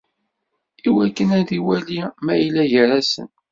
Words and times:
Iwakken 0.87 1.29
ad 1.39 1.49
iwali 1.57 1.99
ma 2.25 2.33
yella 2.41 2.63
gar-asen. 2.71 3.29